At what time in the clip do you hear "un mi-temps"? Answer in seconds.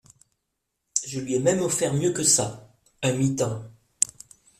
3.03-3.61